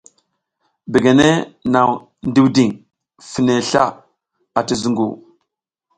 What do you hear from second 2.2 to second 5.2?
ndiwding fine sla ati zungu.